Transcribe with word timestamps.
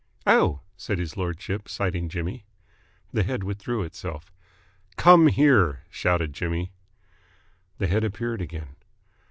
"Oh!" 0.25 0.61
said 0.77 0.97
his 0.97 1.15
lordship, 1.15 1.69
sighting 1.69 2.09
Jimmy. 2.09 2.43
The 3.13 3.21
head 3.21 3.43
withdrew 3.43 3.83
itself. 3.83 4.31
"Come 4.97 5.27
here!" 5.27 5.83
shouted 5.91 6.33
Jimmy. 6.33 6.71
The 7.77 7.85
head 7.85 8.03
appeared 8.03 8.41
again. 8.41 8.77